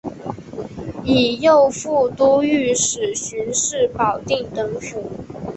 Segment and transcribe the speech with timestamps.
[1.03, 5.11] 以右副都御史巡视保定等府。